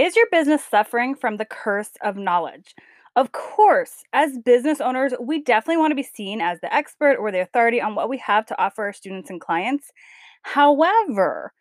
[0.00, 2.74] Is your business suffering from the curse of knowledge?
[3.16, 7.30] Of course, as business owners, we definitely want to be seen as the expert or
[7.30, 9.92] the authority on what we have to offer our students and clients.
[10.40, 11.52] However,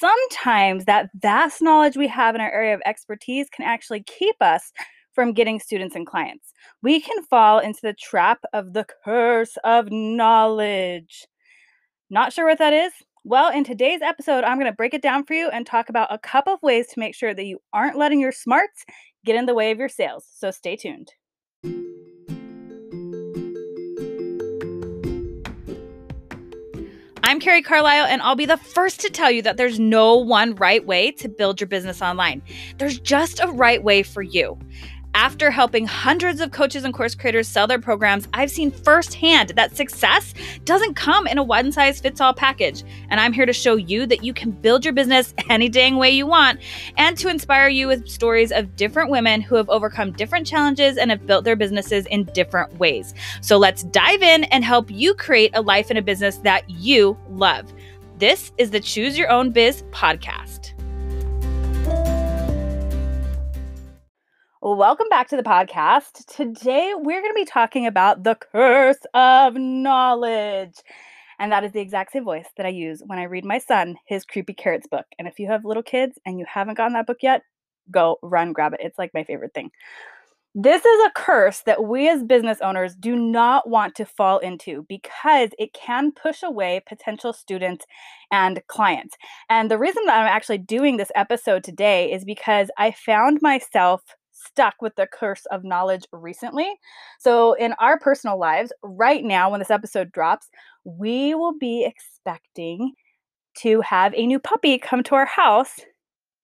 [0.00, 4.72] sometimes that vast knowledge we have in our area of expertise can actually keep us
[5.12, 6.52] from getting students and clients.
[6.82, 11.28] We can fall into the trap of the curse of knowledge.
[12.10, 12.92] Not sure what that is?
[13.26, 16.12] Well, in today's episode, I'm going to break it down for you and talk about
[16.12, 18.84] a couple of ways to make sure that you aren't letting your smarts
[19.24, 20.26] get in the way of your sales.
[20.30, 21.10] So stay tuned.
[27.22, 30.54] I'm Carrie Carlisle, and I'll be the first to tell you that there's no one
[30.56, 32.42] right way to build your business online.
[32.76, 34.58] There's just a right way for you.
[35.14, 39.76] After helping hundreds of coaches and course creators sell their programs, I've seen firsthand that
[39.76, 42.82] success doesn't come in a one size fits all package.
[43.10, 46.10] And I'm here to show you that you can build your business any dang way
[46.10, 46.58] you want
[46.96, 51.12] and to inspire you with stories of different women who have overcome different challenges and
[51.12, 53.14] have built their businesses in different ways.
[53.40, 57.16] So let's dive in and help you create a life and a business that you
[57.30, 57.72] love.
[58.18, 60.73] This is the Choose Your Own Biz podcast.
[64.66, 66.24] Welcome back to the podcast.
[66.24, 70.76] Today, we're going to be talking about the curse of knowledge.
[71.38, 73.96] And that is the exact same voice that I use when I read my son
[74.06, 75.04] his Creepy Carrots book.
[75.18, 77.42] And if you have little kids and you haven't gotten that book yet,
[77.90, 78.80] go run grab it.
[78.82, 79.70] It's like my favorite thing.
[80.54, 84.86] This is a curse that we as business owners do not want to fall into
[84.88, 87.84] because it can push away potential students
[88.30, 89.14] and clients.
[89.50, 94.00] And the reason that I'm actually doing this episode today is because I found myself
[94.46, 96.70] stuck with the curse of knowledge recently.
[97.18, 100.48] So, in our personal lives, right now, when this episode drops,
[100.84, 102.92] we will be expecting
[103.58, 105.80] to have a new puppy come to our house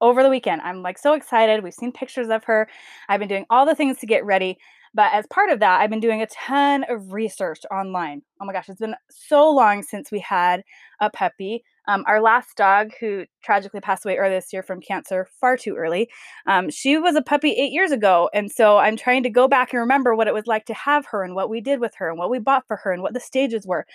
[0.00, 0.62] over the weekend.
[0.62, 1.62] I'm like so excited.
[1.62, 2.68] We've seen pictures of her.
[3.08, 4.58] I've been doing all the things to get ready.
[4.92, 8.22] But as part of that, I've been doing a ton of research online.
[8.40, 10.64] Oh my gosh, it's been so long since we had
[11.00, 11.62] a puppy.
[11.88, 15.76] Um, our last dog, who tragically passed away earlier this year from cancer, far too
[15.76, 16.08] early,
[16.46, 18.30] um, she was a puppy eight years ago.
[18.32, 21.06] And so I'm trying to go back and remember what it was like to have
[21.06, 23.14] her and what we did with her and what we bought for her and what
[23.14, 23.86] the stages were.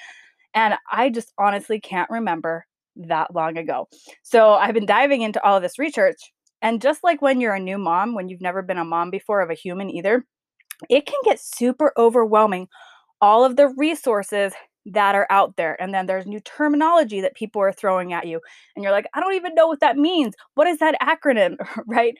[0.53, 2.66] And I just honestly can't remember
[2.96, 3.88] that long ago.
[4.23, 6.31] So I've been diving into all of this research.
[6.62, 9.41] And just like when you're a new mom, when you've never been a mom before
[9.41, 10.25] of a human either,
[10.90, 12.67] it can get super overwhelming.
[13.22, 14.53] All of the resources
[14.85, 15.81] that are out there.
[15.81, 18.40] And then there's new terminology that people are throwing at you.
[18.75, 20.35] And you're like, I don't even know what that means.
[20.56, 21.56] What is that acronym?
[21.88, 22.16] right?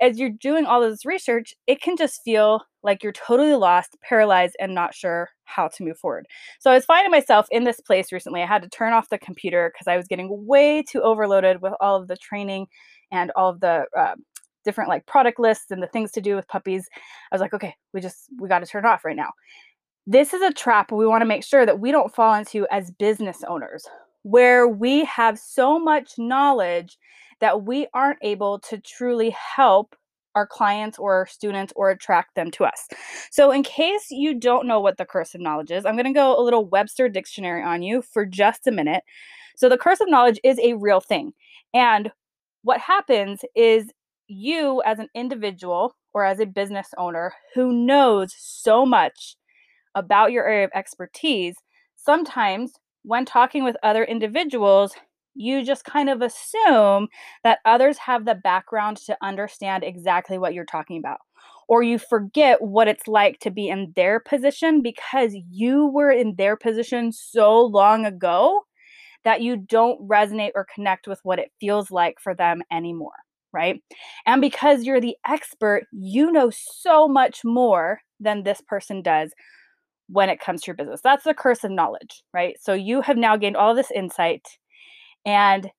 [0.00, 4.56] As you're doing all this research, it can just feel like you're totally lost, paralyzed,
[4.58, 6.26] and not sure how to move forward.
[6.58, 8.42] So I was finding myself in this place recently.
[8.42, 11.74] I had to turn off the computer because I was getting way too overloaded with
[11.80, 12.66] all of the training
[13.12, 14.16] and all of the uh,
[14.64, 16.88] different like product lists and the things to do with puppies.
[17.30, 19.30] I was like, okay, we just we got to turn it off right now.
[20.06, 22.90] This is a trap we want to make sure that we don't fall into as
[22.90, 23.86] business owners,
[24.22, 26.98] where we have so much knowledge
[27.38, 29.94] that we aren't able to truly help
[30.34, 32.88] our clients or our students or attract them to us.
[33.30, 36.12] So, in case you don't know what the curse of knowledge is, I'm going to
[36.12, 39.04] go a little Webster dictionary on you for just a minute.
[39.56, 41.32] So, the curse of knowledge is a real thing.
[41.74, 42.10] And
[42.62, 43.90] what happens is
[44.26, 49.36] you, as an individual or as a business owner who knows so much
[49.94, 51.56] about your area of expertise,
[51.96, 52.72] sometimes
[53.02, 54.94] when talking with other individuals,
[55.34, 57.08] you just kind of assume
[57.42, 61.18] that others have the background to understand exactly what you're talking about.
[61.68, 66.34] Or you forget what it's like to be in their position because you were in
[66.36, 68.60] their position so long ago
[69.24, 73.12] that you don't resonate or connect with what it feels like for them anymore,
[73.52, 73.82] right?
[74.26, 79.32] And because you're the expert, you know so much more than this person does
[80.12, 81.00] when it comes to your business.
[81.02, 82.56] That's the curse of knowledge, right?
[82.60, 84.46] So you have now gained all this insight
[85.24, 85.70] and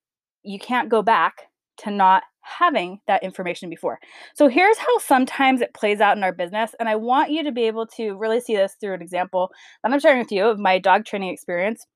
[0.42, 3.98] you can't go back to not having that information before.
[4.34, 6.72] So here's how sometimes it plays out in our business.
[6.78, 9.50] And I want you to be able to really see this through an example
[9.82, 11.86] that I'm sharing with you of my dog training experience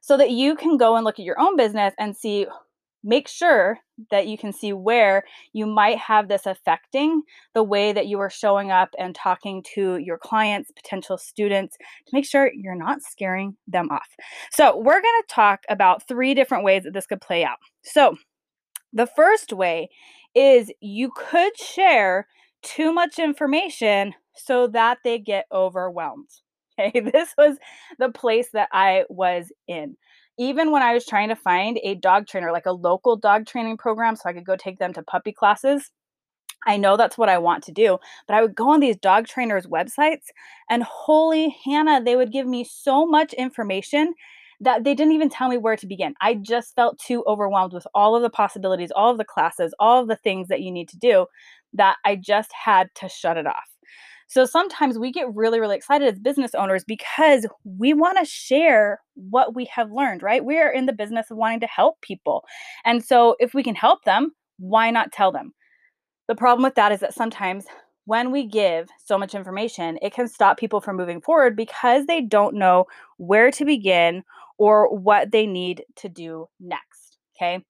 [0.00, 2.46] so that you can go and look at your own business and see
[3.04, 3.78] make sure
[4.10, 7.22] that you can see where you might have this affecting
[7.54, 12.10] the way that you are showing up and talking to your clients, potential students, to
[12.12, 14.08] make sure you're not scaring them off.
[14.52, 17.58] So, we're going to talk about three different ways that this could play out.
[17.82, 18.16] So,
[18.92, 19.88] the first way
[20.34, 22.26] is you could share
[22.62, 26.28] too much information so that they get overwhelmed.
[26.80, 27.56] Okay, this was
[27.98, 29.96] the place that I was in
[30.38, 33.76] even when I was trying to find a dog trainer, like a local dog training
[33.76, 35.90] program, so I could go take them to puppy classes,
[36.66, 39.26] I know that's what I want to do, but I would go on these dog
[39.26, 40.24] trainers' websites
[40.68, 44.14] and holy Hannah, they would give me so much information
[44.60, 46.14] that they didn't even tell me where to begin.
[46.20, 50.02] I just felt too overwhelmed with all of the possibilities, all of the classes, all
[50.02, 51.26] of the things that you need to do
[51.74, 53.68] that I just had to shut it off.
[54.28, 59.00] So sometimes we get really, really excited as business owners because we want to share
[59.14, 60.44] what we have learned, right?
[60.44, 62.44] We are in the business of wanting to help people.
[62.84, 65.54] And so if we can help them, why not tell them?
[66.28, 67.64] The problem with that is that sometimes
[68.04, 72.20] when we give so much information, it can stop people from moving forward because they
[72.20, 72.84] don't know
[73.16, 74.22] where to begin
[74.58, 77.18] or what they need to do next.
[77.36, 77.64] Okay.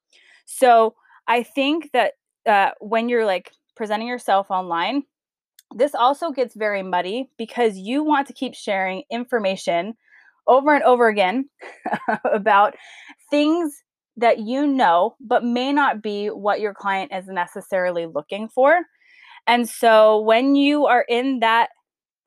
[0.46, 0.94] So
[1.28, 2.14] I think that
[2.46, 5.02] uh, when you're like presenting yourself online,
[5.74, 9.94] this also gets very muddy because you want to keep sharing information
[10.46, 11.48] over and over again
[12.24, 12.74] about
[13.30, 13.82] things
[14.16, 18.80] that you know, but may not be what your client is necessarily looking for.
[19.46, 21.70] And so when you are in that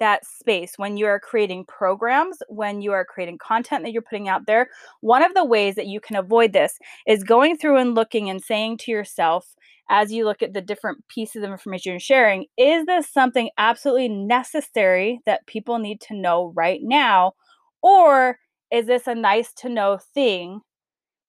[0.02, 4.28] that space when you are creating programs, when you are creating content that you're putting
[4.28, 4.68] out there,
[5.00, 6.78] one of the ways that you can avoid this
[7.08, 9.56] is going through and looking and saying to yourself,
[9.90, 14.10] as you look at the different pieces of information you're sharing, is this something absolutely
[14.10, 17.34] necessary that people need to know right now?
[17.84, 18.38] Or
[18.72, 20.62] is this a nice to know thing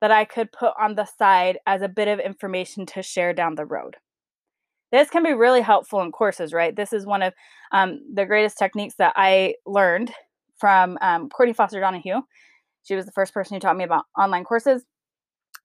[0.00, 3.56] that I could put on the side as a bit of information to share down
[3.56, 3.96] the road?
[4.92, 6.76] This can be really helpful in courses, right?
[6.76, 7.32] This is one of
[7.72, 10.12] um, the greatest techniques that I learned
[10.58, 12.20] from um, Courtney Foster Donahue.
[12.84, 14.84] She was the first person who taught me about online courses.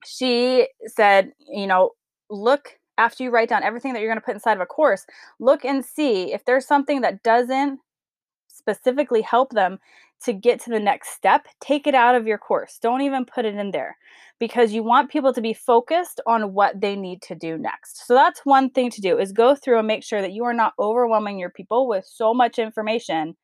[0.06, 1.92] She said, you know,
[2.30, 5.06] look after you write down everything that you're going to put inside of a course,
[5.40, 7.80] look and see if there's something that doesn't
[8.48, 9.78] specifically help them
[10.24, 12.80] to get to the next step, take it out of your course.
[12.82, 13.96] Don't even put it in there
[14.40, 18.06] because you want people to be focused on what they need to do next.
[18.08, 20.54] So that's one thing to do is go through and make sure that you are
[20.54, 23.36] not overwhelming your people with so much information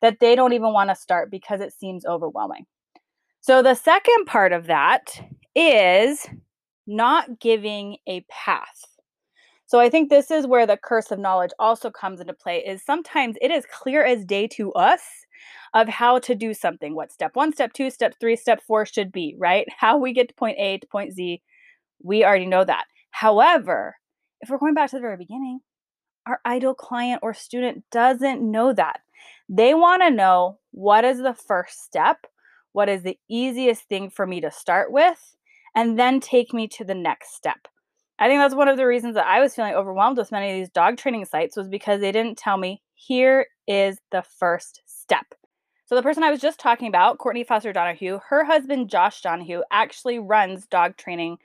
[0.00, 2.66] that they don't even want to start because it seems overwhelming.
[3.40, 5.20] So the second part of that
[5.54, 6.26] is
[6.86, 8.84] not giving a path.
[9.66, 12.82] So I think this is where the curse of knowledge also comes into play is
[12.82, 15.02] sometimes it is clear as day to us
[15.74, 19.12] of how to do something, what step 1, step 2, step 3, step 4 should
[19.12, 19.66] be, right?
[19.78, 21.42] How we get to point A to point Z,
[22.02, 22.84] we already know that.
[23.10, 23.96] However,
[24.40, 25.60] if we're going back to the very beginning,
[26.26, 29.00] our ideal client or student doesn't know that.
[29.48, 32.26] They want to know what is the first step,
[32.72, 35.36] what is the easiest thing for me to start with,
[35.74, 37.66] and then take me to the next step.
[38.18, 40.56] I think that's one of the reasons that I was feeling overwhelmed with many of
[40.56, 45.34] these dog training sites was because they didn't tell me here is the first step.
[45.86, 49.62] So the person I was just talking about, Courtney Foster Donahue, her husband Josh Donahue
[49.70, 51.38] actually runs dog training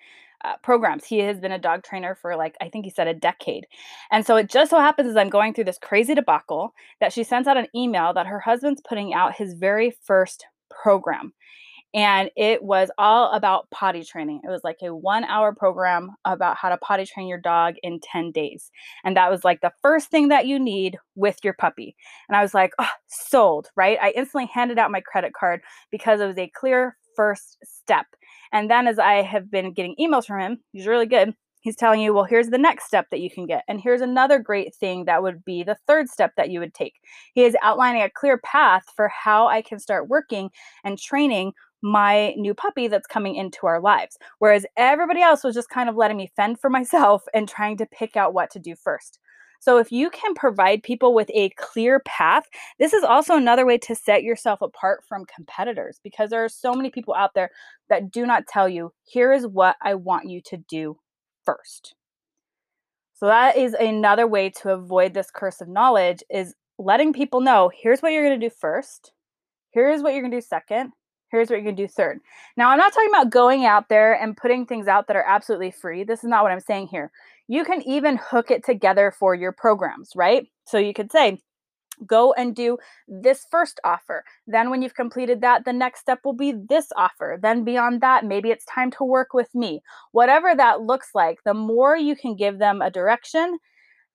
[0.43, 1.05] uh, programs.
[1.05, 3.65] He has been a dog trainer for like I think he said a decade.
[4.11, 7.23] And so it just so happens as I'm going through this crazy debacle that she
[7.23, 11.31] sends out an email that her husband's putting out his very first program
[11.93, 14.41] and it was all about potty training.
[14.43, 17.99] It was like a one hour program about how to potty train your dog in
[17.99, 18.71] 10 days.
[19.03, 21.95] And that was like the first thing that you need with your puppy.
[22.27, 23.97] And I was like, oh, sold, right?
[24.01, 25.61] I instantly handed out my credit card
[25.91, 28.07] because it was a clear first step.
[28.51, 31.35] And then as I have been getting emails from him, he's really good.
[31.61, 33.63] He's telling you, well, here's the next step that you can get.
[33.69, 36.95] And here's another great thing that would be the third step that you would take.
[37.33, 40.49] He is outlining a clear path for how I can start working
[40.83, 44.17] and training my new puppy that's coming into our lives.
[44.39, 47.85] Whereas everybody else was just kind of letting me fend for myself and trying to
[47.85, 49.19] pick out what to do first.
[49.59, 52.43] So, if you can provide people with a clear path,
[52.79, 56.73] this is also another way to set yourself apart from competitors because there are so
[56.73, 57.49] many people out there
[57.87, 60.97] that do not tell you, here is what I want you to do
[61.45, 61.95] first.
[63.13, 67.71] So, that is another way to avoid this curse of knowledge is letting people know
[67.73, 69.13] here's what you're going to do first,
[69.71, 70.91] here's what you're going to do second,
[71.33, 72.19] Here's what you can do third.
[72.57, 75.71] Now, I'm not talking about going out there and putting things out that are absolutely
[75.71, 76.03] free.
[76.03, 77.11] This is not what I'm saying here.
[77.47, 80.45] You can even hook it together for your programs, right?
[80.65, 81.41] So you could say,
[82.05, 84.23] go and do this first offer.
[84.45, 87.39] Then, when you've completed that, the next step will be this offer.
[87.41, 89.81] Then, beyond that, maybe it's time to work with me.
[90.11, 93.57] Whatever that looks like, the more you can give them a direction,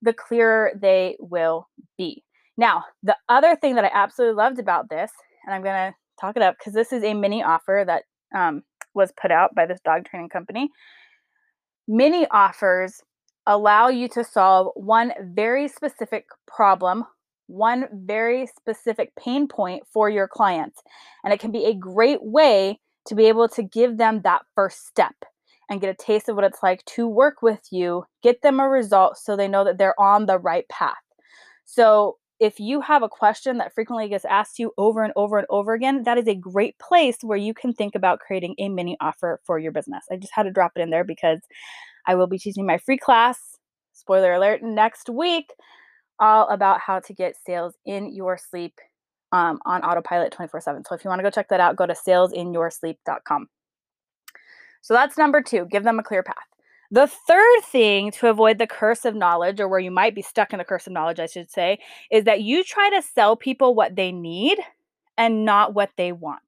[0.02, 2.22] the clearer they will be.
[2.56, 5.10] Now, the other thing that I absolutely loved about this,
[5.44, 8.04] and I'm going to talk it up because this is a mini offer that
[8.36, 8.62] um,
[8.94, 10.70] was put out by this dog training company.
[11.86, 13.00] Mini offers
[13.46, 17.04] allow you to solve one very specific problem,
[17.46, 20.82] one very specific pain point for your clients.
[21.24, 24.86] And it can be a great way to be able to give them that first
[24.86, 25.14] step.
[25.70, 28.68] and get a taste of what it's like to work with you, get them a
[28.68, 30.96] result so they know that they're on the right path.
[31.64, 35.46] So, if you have a question that frequently gets asked you over and over and
[35.50, 38.96] over again, that is a great place where you can think about creating a mini
[39.00, 40.04] offer for your business.
[40.10, 41.40] I just had to drop it in there because
[42.06, 43.58] I will be teaching my free class,
[43.92, 45.52] spoiler alert, next week,
[46.20, 48.74] all about how to get sales in your sleep
[49.32, 50.84] um, on autopilot 24 7.
[50.84, 53.48] So if you want to go check that out, go to salesinYourSleep.com.
[54.80, 56.36] So that's number two, give them a clear path.
[56.90, 60.52] The third thing to avoid the curse of knowledge, or where you might be stuck
[60.52, 61.78] in the curse of knowledge, I should say,
[62.10, 64.58] is that you try to sell people what they need
[65.18, 66.40] and not what they want.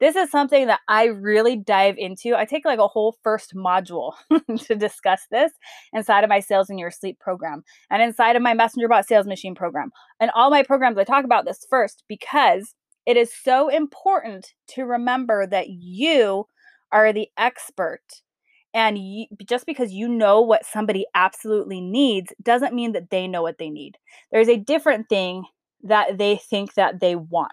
[0.00, 2.36] This is something that I really dive into.
[2.36, 4.12] I take like a whole first module
[4.66, 5.52] to discuss this
[5.92, 9.26] inside of my Sales in Your Sleep program and inside of my Messenger Bot Sales
[9.26, 9.90] Machine program.
[10.20, 12.74] And all my programs, I talk about this first because
[13.06, 16.46] it is so important to remember that you
[16.92, 18.02] are the expert.
[18.74, 18.98] And
[19.48, 23.70] just because you know what somebody absolutely needs doesn't mean that they know what they
[23.70, 23.96] need.
[24.30, 25.44] There's a different thing
[25.82, 27.52] that they think that they want.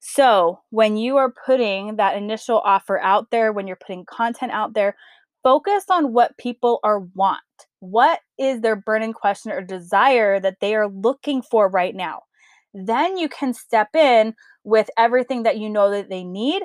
[0.00, 4.74] So, when you are putting that initial offer out there, when you're putting content out
[4.74, 4.96] there,
[5.42, 7.40] focus on what people are want.
[7.80, 12.22] What is their burning question or desire that they are looking for right now?
[12.74, 16.62] Then you can step in with everything that you know that they need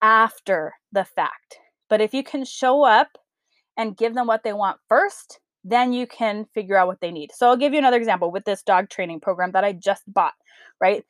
[0.00, 1.58] after the fact.
[1.88, 3.08] But if you can show up
[3.76, 7.30] and give them what they want first, then you can figure out what they need.
[7.34, 10.34] So I'll give you another example with this dog training program that I just bought,
[10.80, 11.04] right?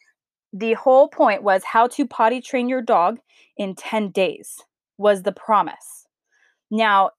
[0.53, 3.19] The whole point was how to potty train your dog
[3.57, 4.61] in 10 days
[4.97, 6.07] was the promise.
[6.71, 7.11] Now,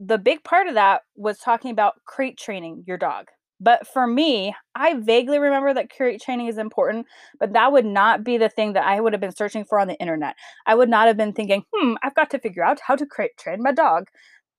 [0.00, 3.28] the big part of that was talking about crate training your dog.
[3.60, 7.06] But for me, I vaguely remember that crate training is important,
[7.40, 9.88] but that would not be the thing that I would have been searching for on
[9.88, 10.36] the internet.
[10.66, 13.36] I would not have been thinking, hmm, I've got to figure out how to crate
[13.38, 14.08] train my dog.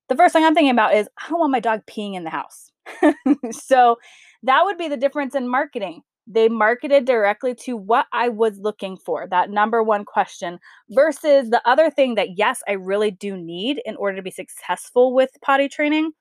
[0.10, 2.30] The first thing I'm thinking about is, I don't want my dog peeing in the
[2.30, 2.72] house.
[3.51, 3.98] so
[4.44, 6.01] that would be the difference in marketing.
[6.25, 11.62] They marketed directly to what I was looking for, that number one question, versus the
[11.66, 15.70] other thing that, yes, I really do need in order to be successful with potty
[15.70, 16.12] training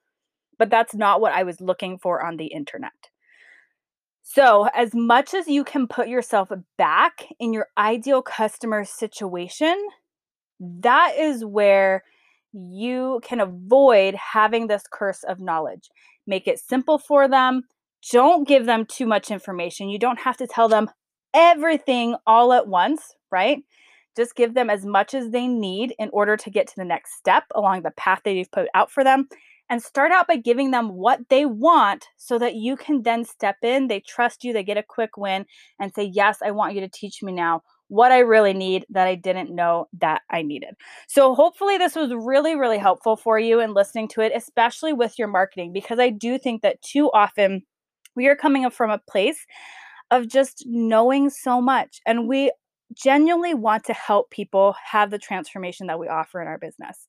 [0.59, 3.11] but that's not what I was looking for on the internet.
[4.23, 9.77] So, as much as you can put yourself back in your ideal customer situation,
[10.59, 12.03] that is where
[12.53, 15.89] you can avoid having this curse of knowledge.
[16.27, 17.63] Make it simple for them.
[18.11, 19.91] Don't give them too much information.
[19.91, 20.91] You don't have to tell them
[21.33, 23.63] everything all at once, right?
[24.17, 27.15] Just give them as much as they need in order to get to the next
[27.17, 29.29] step along the path that you've put out for them
[29.69, 33.57] and start out by giving them what they want so that you can then step
[33.63, 33.89] in.
[33.89, 35.47] They trust you, they get a quick win,
[35.81, 39.07] and say, Yes, I want you to teach me now what I really need that
[39.07, 40.75] I didn't know that I needed.
[41.09, 45.19] So, hopefully, this was really, really helpful for you in listening to it, especially with
[45.19, 47.63] your marketing, because I do think that too often
[48.15, 49.45] we are coming up from a place
[50.11, 52.01] of just knowing so much.
[52.07, 52.53] And we
[52.95, 57.09] genuinely want to help people have the transformation that we offer in our business.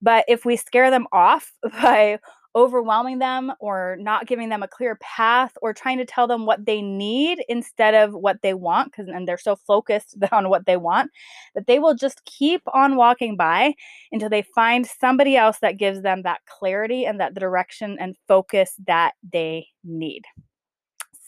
[0.00, 2.18] But if we scare them off by
[2.56, 6.64] overwhelming them or not giving them a clear path or trying to tell them what
[6.64, 10.76] they need instead of what they want because and they're so focused on what they
[10.76, 11.10] want
[11.54, 13.74] that they will just keep on walking by
[14.10, 18.72] until they find somebody else that gives them that clarity and that direction and focus
[18.86, 20.22] that they need.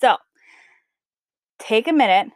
[0.00, 0.16] So,
[1.58, 2.32] take a minute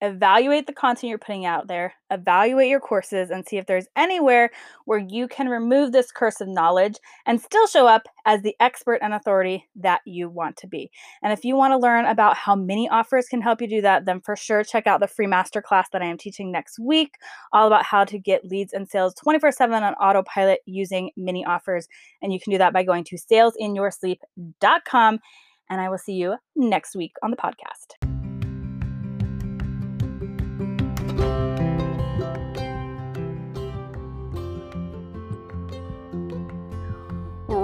[0.00, 4.50] evaluate the content you're putting out there, evaluate your courses, and see if there's anywhere
[4.84, 9.00] where you can remove this curse of knowledge and still show up as the expert
[9.02, 10.90] and authority that you want to be.
[11.22, 14.04] And if you want to learn about how mini offers can help you do that,
[14.04, 17.14] then for sure check out the free masterclass that I am teaching next week,
[17.52, 21.88] all about how to get leads and sales 24 7 on autopilot using mini offers.
[22.22, 25.18] And you can do that by going to salesinYourSleep.com.
[25.70, 27.97] And I will see you next week on the podcast.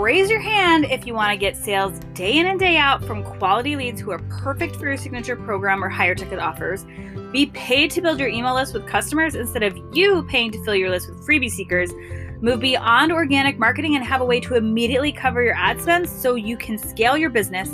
[0.04, 3.24] Raise your hand if you want to get sales day in and day out from
[3.24, 6.84] quality leads who are perfect for your signature program or higher ticket offers.
[7.32, 10.74] Be paid to build your email list with customers instead of you paying to fill
[10.74, 11.90] your list with freebie seekers.
[12.42, 16.34] Move beyond organic marketing and have a way to immediately cover your ad spend so
[16.34, 17.70] you can scale your business.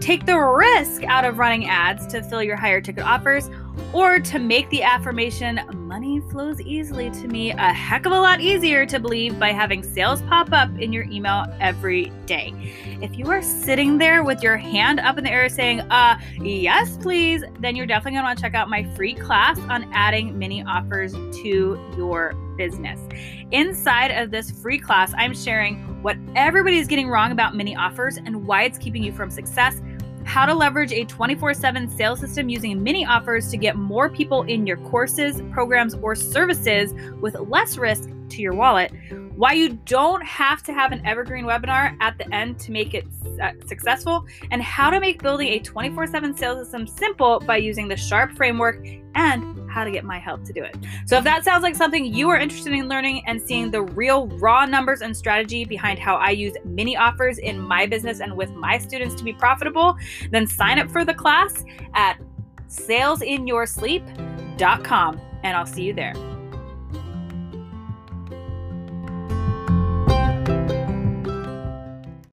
[0.00, 3.50] Take the risk out of running ads to fill your higher ticket offers
[3.92, 8.40] or to make the affirmation, money flows easily to me, a heck of a lot
[8.40, 12.52] easier to believe by having sales pop up in your email every day.
[13.00, 16.96] If you are sitting there with your hand up in the air saying, uh, yes,
[16.96, 21.12] please, then you're definitely gonna wanna check out my free class on adding mini offers
[21.12, 23.00] to your business.
[23.52, 28.44] Inside of this free class, I'm sharing what everybody's getting wrong about mini offers and
[28.46, 29.80] why it's keeping you from success
[30.24, 34.42] how to leverage a 24 7 sales system using mini offers to get more people
[34.42, 38.92] in your courses, programs, or services with less risk to your wallet,
[39.36, 43.04] why you don't have to have an evergreen webinar at the end to make it
[43.42, 47.88] uh, successful, and how to make building a 24 7 sales system simple by using
[47.88, 50.76] the SHARP framework and how to get my help to do it.
[51.06, 54.28] So, if that sounds like something you are interested in learning and seeing the real
[54.38, 58.52] raw numbers and strategy behind how I use mini offers in my business and with
[58.52, 59.96] my students to be profitable,
[60.30, 61.64] then sign up for the class
[61.94, 62.20] at
[62.68, 66.14] salesinyoursleep.com and I'll see you there.